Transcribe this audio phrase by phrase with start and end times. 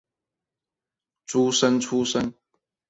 [1.27, 2.33] 诸生出身。